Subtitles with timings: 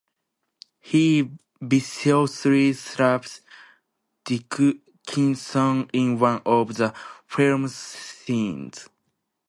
[0.79, 1.29] He
[1.61, 3.41] viciously slaps
[4.25, 6.91] Dickinson in one of the
[7.27, 8.89] film's scenes.